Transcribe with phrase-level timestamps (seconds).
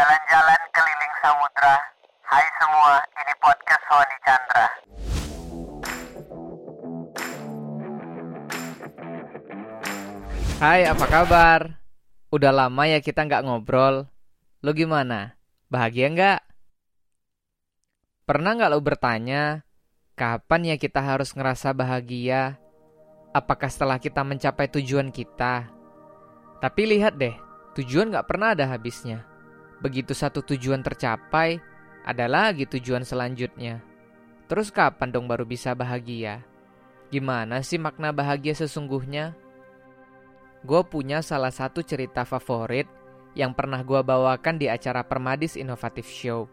[0.00, 1.76] Jalan-jalan keliling samudra.
[2.24, 4.66] Hai semua, ini podcast Sony Chandra.
[10.56, 11.60] Hai, apa kabar?
[12.32, 14.08] Udah lama ya kita nggak ngobrol.
[14.64, 15.36] Lo gimana?
[15.68, 16.40] Bahagia nggak?
[18.24, 19.68] Pernah nggak lo bertanya,
[20.16, 22.56] kapan ya kita harus ngerasa bahagia?
[23.36, 25.68] Apakah setelah kita mencapai tujuan kita?
[26.56, 27.36] Tapi lihat deh,
[27.76, 29.28] tujuan nggak pernah ada habisnya.
[29.80, 31.56] Begitu satu tujuan tercapai,
[32.04, 33.80] ada lagi tujuan selanjutnya.
[34.48, 36.44] Terus kapan dong baru bisa bahagia?
[37.08, 39.32] Gimana sih makna bahagia sesungguhnya?
[40.60, 42.84] Gue punya salah satu cerita favorit
[43.32, 46.50] yang pernah gue bawakan di acara Permadis Innovative Show.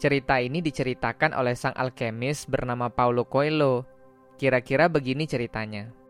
[0.00, 3.84] Cerita ini diceritakan oleh sang alkemis bernama Paulo Coelho.
[4.36, 6.05] Kira-kira begini ceritanya.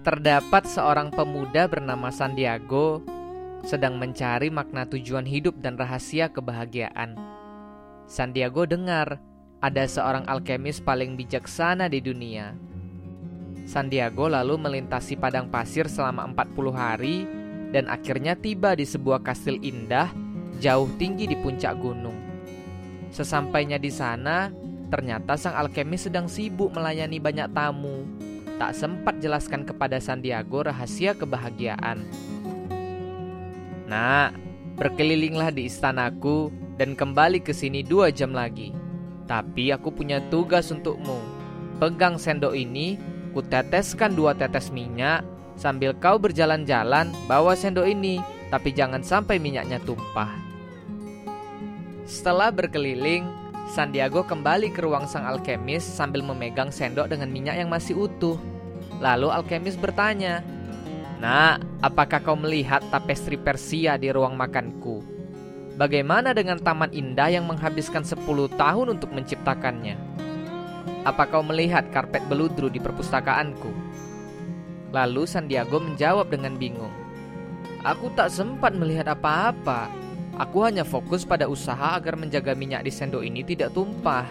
[0.00, 3.04] Terdapat seorang pemuda bernama Sandiago
[3.60, 7.20] sedang mencari makna tujuan hidup dan rahasia kebahagiaan.
[8.08, 9.20] Sandiago dengar
[9.60, 12.56] ada seorang alkemis paling bijaksana di dunia.
[13.68, 17.28] Sandiago lalu melintasi padang pasir selama 40 hari
[17.68, 20.08] dan akhirnya tiba di sebuah kastil indah
[20.64, 22.16] jauh tinggi di puncak gunung.
[23.12, 24.48] Sesampainya di sana,
[24.88, 28.29] ternyata sang alkemis sedang sibuk melayani banyak tamu.
[28.60, 32.04] Tak sempat jelaskan kepada Sandiago rahasia kebahagiaan.
[33.88, 34.36] Nah,
[34.76, 38.76] berkelilinglah di istanaku dan kembali ke sini dua jam lagi.
[39.24, 41.16] Tapi aku punya tugas untukmu.
[41.80, 43.00] Pegang sendok ini,
[43.32, 45.24] kuteteskan dua tetes minyak,
[45.56, 48.20] sambil kau berjalan-jalan bawa sendok ini,
[48.52, 50.36] tapi jangan sampai minyaknya tumpah.
[52.04, 53.24] Setelah berkeliling,
[53.70, 58.34] Sandiago kembali ke ruang sang alkemis sambil memegang sendok dengan minyak yang masih utuh.
[58.98, 60.42] Lalu alkemis bertanya,
[61.22, 65.06] Nah, apakah kau melihat tapestri Persia di ruang makanku?
[65.78, 68.26] Bagaimana dengan taman indah yang menghabiskan 10
[68.58, 69.94] tahun untuk menciptakannya?
[71.06, 73.70] Apa kau melihat karpet beludru di perpustakaanku?
[74.90, 76.90] Lalu Sandiago menjawab dengan bingung.
[77.86, 79.99] Aku tak sempat melihat apa-apa.
[80.40, 84.24] Aku hanya fokus pada usaha agar menjaga minyak di sendok ini tidak tumpah.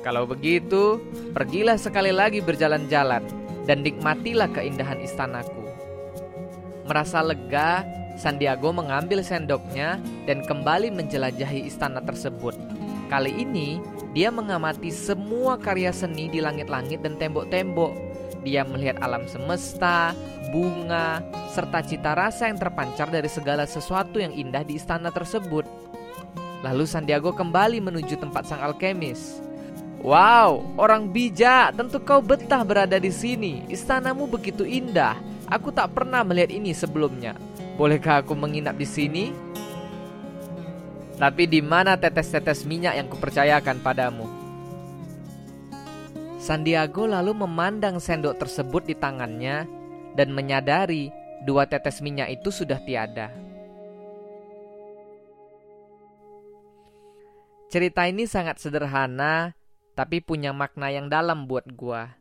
[0.00, 0.96] Kalau begitu,
[1.36, 3.20] pergilah sekali lagi berjalan-jalan
[3.68, 5.68] dan nikmatilah keindahan istanaku.
[6.88, 7.84] Merasa lega,
[8.16, 12.56] Sandiago mengambil sendoknya dan kembali menjelajahi istana tersebut.
[13.12, 13.76] Kali ini,
[14.16, 17.92] dia mengamati semua karya seni di langit-langit dan tembok-tembok.
[18.48, 20.16] Dia melihat alam semesta,
[20.56, 21.20] bunga,
[21.52, 25.68] serta cita rasa yang terpancar dari segala sesuatu yang indah di istana tersebut.
[26.64, 29.44] Lalu Sandiago kembali menuju tempat sang alkemis.
[30.00, 33.68] Wow, orang bijak, tentu kau betah berada di sini.
[33.68, 35.20] Istanamu begitu indah.
[35.52, 37.36] Aku tak pernah melihat ini sebelumnya.
[37.76, 39.24] Bolehkah aku menginap di sini?
[41.20, 44.24] Tapi di mana tetes-tetes minyak yang kupercayakan padamu?
[46.40, 49.75] Sandiago lalu memandang sendok tersebut di tangannya
[50.16, 51.12] dan menyadari
[51.44, 53.28] dua tetes minyak itu sudah tiada.
[57.66, 59.52] Cerita ini sangat sederhana,
[59.92, 62.14] tapi punya makna yang dalam buat gua.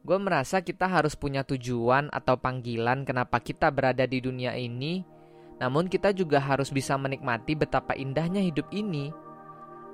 [0.00, 5.04] Gue merasa kita harus punya tujuan atau panggilan kenapa kita berada di dunia ini,
[5.60, 9.12] namun kita juga harus bisa menikmati betapa indahnya hidup ini.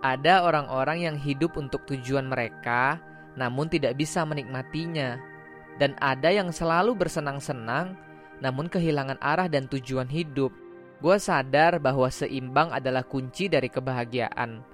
[0.01, 3.03] Ada orang-orang yang hidup untuk tujuan mereka,
[3.35, 5.19] namun tidak bisa menikmatinya,
[5.77, 7.97] dan ada yang selalu bersenang-senang,
[8.41, 10.53] namun kehilangan arah dan tujuan hidup.
[11.01, 14.65] Gue sadar bahwa seimbang adalah kunci dari kebahagiaan.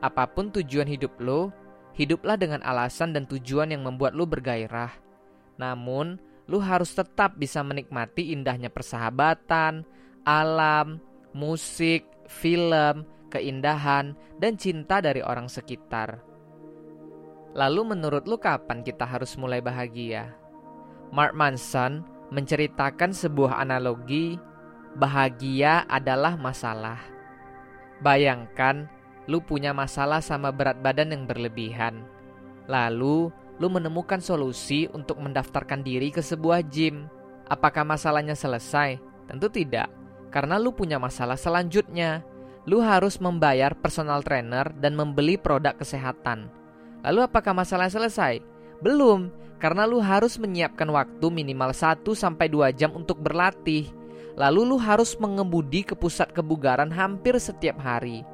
[0.00, 1.52] Apa pun tujuan hidup lo,
[2.00, 4.94] Hiduplah dengan alasan dan tujuan yang membuat lu bergairah.
[5.58, 9.84] Namun, lu harus tetap bisa menikmati indahnya persahabatan,
[10.24, 11.02] alam,
[11.34, 16.29] musik, film, keindahan, dan cinta dari orang sekitar.
[17.50, 20.34] Lalu menurut lu kapan kita harus mulai bahagia?
[21.10, 24.38] Mark Manson menceritakan sebuah analogi
[24.94, 27.02] bahagia adalah masalah.
[27.98, 28.86] Bayangkan
[29.26, 32.06] lu punya masalah sama berat badan yang berlebihan.
[32.70, 37.10] Lalu, lu menemukan solusi untuk mendaftarkan diri ke sebuah gym.
[37.50, 39.02] Apakah masalahnya selesai?
[39.26, 39.90] Tentu tidak,
[40.30, 42.22] karena lu punya masalah selanjutnya.
[42.66, 46.59] Lu harus membayar personal trainer dan membeli produk kesehatan.
[47.04, 48.44] Lalu apakah masalahnya selesai?
[48.80, 53.88] Belum, karena lu harus menyiapkan waktu minimal 1 sampai 2 jam untuk berlatih.
[54.36, 58.24] Lalu lu harus mengemudi ke pusat kebugaran hampir setiap hari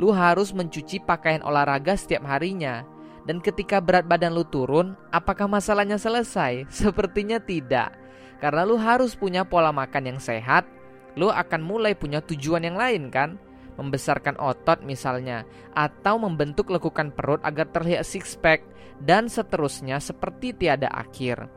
[0.00, 2.86] lu harus mencuci pakaian olahraga setiap harinya.
[3.22, 6.66] Dan ketika berat badan lu turun, apakah masalahnya selesai?
[6.82, 7.94] Sepertinya tidak.
[8.42, 10.66] Karena lu harus punya pola makan yang sehat,
[11.14, 13.38] lu akan mulai punya tujuan yang lain kan?
[13.80, 18.64] Membesarkan otot misalnya, atau membentuk lekukan perut agar terlihat six pack,
[19.00, 21.48] dan seterusnya seperti tiada akhir.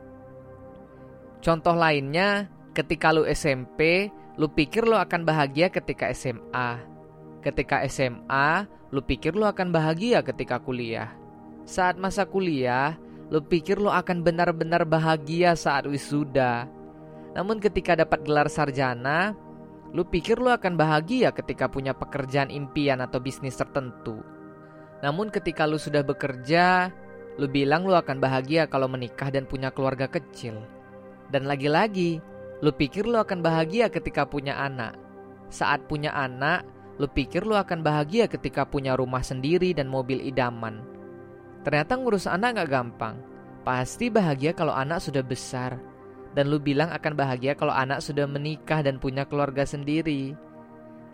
[1.44, 6.82] Contoh lainnya, ketika lu SMP, lu pikir lu akan bahagia ketika SMA.
[7.44, 11.14] Ketika SMA, lu pikir lu akan bahagia ketika kuliah.
[11.62, 12.98] Saat masa kuliah,
[13.30, 16.66] lu pikir lu akan benar-benar bahagia saat wisuda.
[17.34, 19.36] Namun ketika dapat gelar sarjana,
[19.96, 24.20] lu pikir lu akan bahagia ketika punya pekerjaan impian atau bisnis tertentu.
[25.00, 26.92] Namun ketika lu sudah bekerja,
[27.40, 30.60] lu bilang lu akan bahagia kalau menikah dan punya keluarga kecil.
[31.32, 32.20] Dan lagi-lagi,
[32.60, 35.00] lu pikir lu akan bahagia ketika punya anak.
[35.48, 36.68] Saat punya anak,
[37.00, 40.84] lu pikir lu akan bahagia ketika punya rumah sendiri dan mobil idaman.
[41.64, 43.16] Ternyata ngurus anak gak gampang.
[43.64, 45.80] Pasti bahagia kalau anak sudah besar.
[46.36, 50.36] Dan lu bilang akan bahagia kalau anak sudah menikah dan punya keluarga sendiri.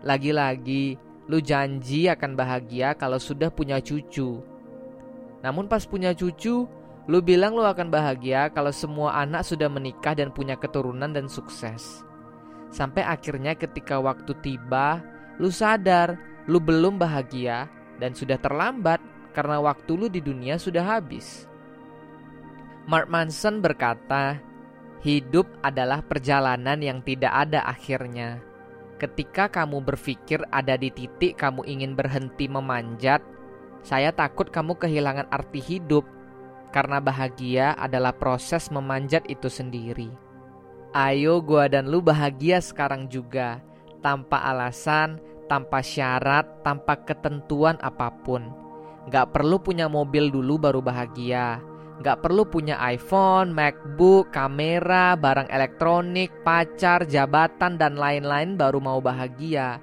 [0.03, 0.99] Lagi-lagi,
[1.31, 4.43] lu janji akan bahagia kalau sudah punya cucu.
[5.39, 6.67] Namun pas punya cucu,
[7.07, 12.03] lu bilang lu akan bahagia kalau semua anak sudah menikah dan punya keturunan dan sukses.
[12.67, 14.99] Sampai akhirnya ketika waktu tiba,
[15.39, 16.19] lu sadar
[16.51, 18.99] lu belum bahagia dan sudah terlambat
[19.31, 21.47] karena waktu lu di dunia sudah habis.
[22.83, 24.43] Mark Manson berkata,
[25.03, 28.39] "Hidup adalah perjalanan yang tidak ada akhirnya.
[28.95, 33.19] Ketika kamu berpikir ada di titik kamu ingin berhenti memanjat,
[33.83, 36.07] saya takut kamu kehilangan arti hidup
[36.71, 40.07] karena bahagia adalah proses memanjat itu sendiri.
[40.95, 43.59] Ayo gua dan lu bahagia sekarang juga,
[43.99, 45.19] tanpa alasan,
[45.51, 48.55] tanpa syarat, tanpa ketentuan apa pun.
[49.11, 51.59] Gak perlu punya mobil dulu baru bahagia.
[52.01, 59.77] Gak perlu punya iPhone, MacBook, kamera, barang elektronik, pacar, jabatan, dan lain-lain baru mau bahagia.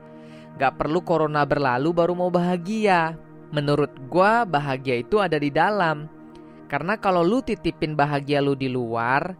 [0.58, 3.14] Gak perlu corona berlalu baru mau bahagia.
[3.54, 6.10] Menurut gua bahagia itu ada di dalam.
[6.66, 9.34] Karena kalau lu titipin bahagia lu di luar,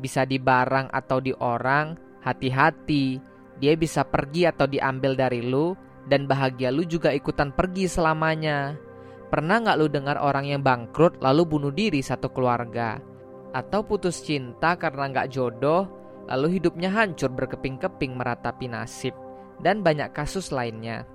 [0.00, 3.20] bisa di barang atau di orang, hati-hati.
[3.56, 5.72] Dia bisa pergi atau diambil dari lu,
[6.08, 8.85] dan bahagia lu juga ikutan pergi selamanya.
[9.26, 13.02] Pernah nggak lu dengar orang yang bangkrut lalu bunuh diri satu keluarga?
[13.50, 15.90] Atau putus cinta karena nggak jodoh,
[16.30, 19.18] lalu hidupnya hancur berkeping-keping meratapi nasib,
[19.58, 21.06] dan banyak kasus lainnya.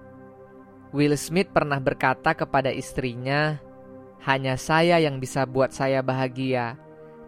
[0.91, 3.63] Will Smith pernah berkata kepada istrinya,
[4.27, 6.75] "Hanya saya yang bisa buat saya bahagia,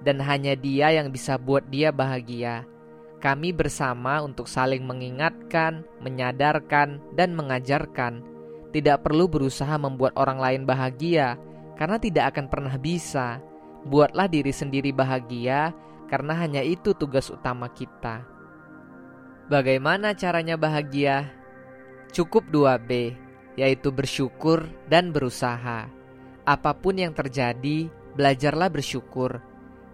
[0.04, 2.68] dan hanya dia yang bisa buat dia bahagia."
[3.24, 8.33] Kami bersama untuk saling mengingatkan, menyadarkan, dan mengajarkan
[8.74, 11.38] tidak perlu berusaha membuat orang lain bahagia,
[11.78, 13.38] karena tidak akan pernah bisa.
[13.86, 15.72] Buatlah diri sendiri bahagia,
[16.10, 18.26] karena hanya itu tugas utama kita.
[19.46, 21.30] Bagaimana caranya bahagia?
[22.10, 23.14] Cukup 2B,
[23.60, 25.86] yaitu bersyukur dan berusaha.
[26.44, 29.38] Apa pun yang terjadi, belajarlah bersyukur.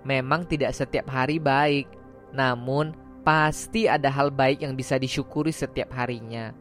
[0.08, 1.92] Memang tidak setiap hari baik,
[2.32, 2.96] namun
[3.28, 6.56] pasti ada hal baik yang bisa disyukuri setiap harinya.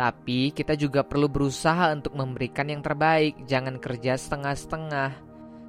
[0.00, 5.12] Tapi kita juga perlu berusaha untuk memberikan yang terbaik, jangan kerja setengah-setengah.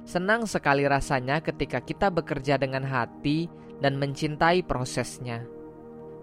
[0.08, 3.52] Senang sekali rasanya ketika kita bekerja dengan hati
[3.84, 5.44] dan mencintai prosesnya.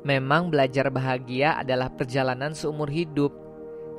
[0.02, 3.30] Memang belajar bahagia adalah perjalanan seumur hidup.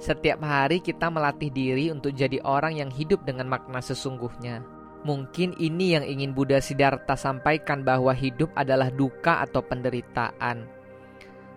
[0.03, 4.67] Setiap hari kita melatih diri untuk jadi orang yang hidup dengan makna sesungguhnya.
[5.07, 10.67] Mungkin ini yang ingin Buddha Siddhartha sampaikan bahwa hidup adalah duka atau penderitaan.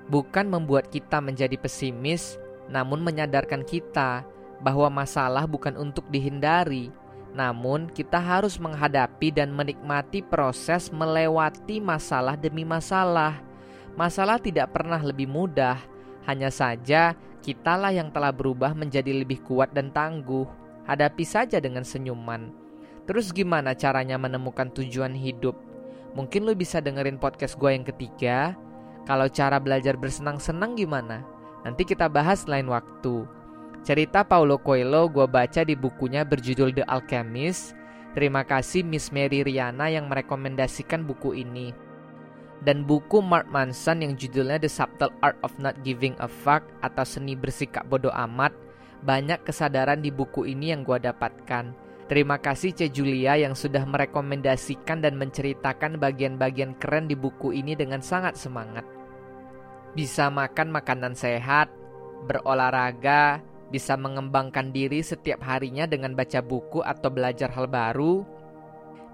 [0.05, 4.23] Bukan membuat kita menjadi pesimis, namun menyadarkan kita
[4.63, 6.91] bahwa masalah bukan untuk dihindari,
[7.33, 13.41] namun kita harus menghadapi dan menikmati proses melewati masalah demi masalah.
[13.97, 15.81] Masalah tidak pernah lebih mudah,
[16.29, 20.47] hanya saja kitalah yang telah berubah menjadi lebih kuat dan tangguh.
[20.83, 22.51] Hadapi saja dengan senyuman.
[23.07, 25.55] Terus gimana caranya menemukan tujuan hidup?
[26.13, 28.55] Mungkin lo bisa dengerin podcast gue yang ketiga.
[29.03, 31.32] Kalau cara belajar bersenang-senang gimana?
[31.63, 33.23] Nanti kita bahas lain waktu.
[33.83, 37.75] Cerita Paulo Coelho gue baca di bukunya berjudul The Alchemist.
[38.15, 41.71] Terima kasih Miss Mary Riana yang merekomendasikan buku ini.
[42.63, 47.03] Dan buku Mark Manson yang judulnya The Subtle Art of Not Giving a Fuck atau
[47.03, 48.55] Seni Bersikap Bodoh Amat.
[49.03, 51.75] Banyak kesadaran di buku ini yang gue dapatkan.
[52.07, 57.99] Terima kasih Ce Julia yang sudah merekomendasikan dan menceritakan bagian-bagian keren di buku ini dengan
[57.99, 58.92] sangat semangat
[59.93, 61.69] bisa makan makanan sehat,
[62.25, 63.41] berolahraga,
[63.73, 68.21] bisa mengembangkan diri setiap harinya dengan baca buku atau belajar hal baru,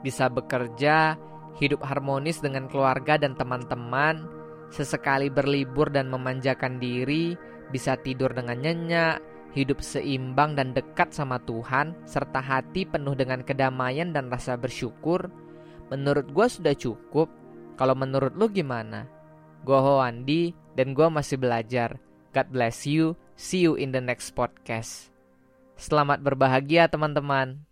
[0.04, 1.16] bisa bekerja,
[1.60, 4.28] hidup harmonis dengan keluarga dan teman-teman,
[4.72, 7.36] sesekali berlibur dan memanjakan diri,
[7.72, 9.20] bisa tidur dengan nyenyak,
[9.54, 15.28] hidup seimbang dan dekat sama Tuhan, serta hati penuh dengan kedamaian dan rasa bersyukur,
[15.90, 17.28] menurut gue sudah cukup.
[17.80, 19.08] Kalau menurut lu gimana?
[19.64, 22.00] Gue Hoandi dan gue masih belajar.
[22.32, 23.20] God bless you.
[23.36, 25.12] See you in the next podcast.
[25.76, 27.69] Selamat berbahagia teman-teman.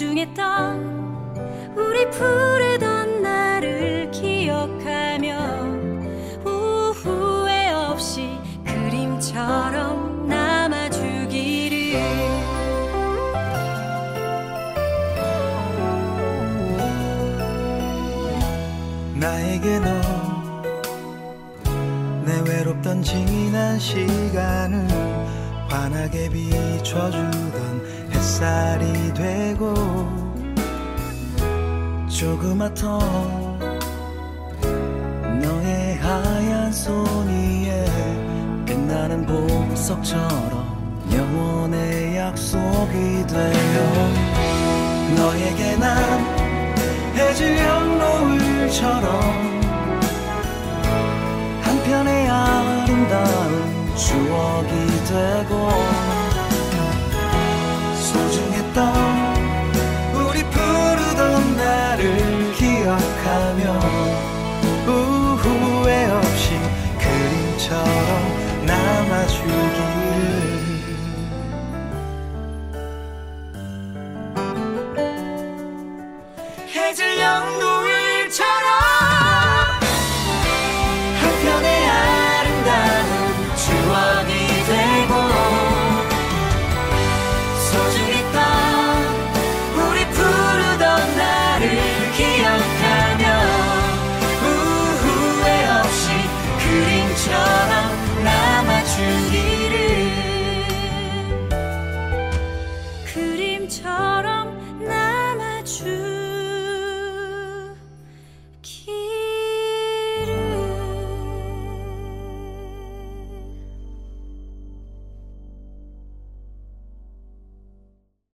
[0.00, 5.38] 소중했던 우리 푸르던 날을 기억하며
[6.94, 8.30] 후회 없이
[8.64, 12.00] 그림처럼 남아주기를.
[19.16, 20.20] 나에게 너
[22.24, 24.86] 내 외롭던 지난 시간을
[25.68, 29.72] 환하게 비춰주던 햇살이 되고
[32.06, 33.00] 조그맣던
[35.40, 37.86] 너의 하얀 손 위에
[38.66, 44.08] 빛나는 보석처럼 영원의 약속이 되어
[45.16, 46.20] 너에게 난
[47.14, 49.10] 해질녘 노을처럼
[51.62, 54.68] 한편의 아름다운 추억이
[55.08, 56.29] 되고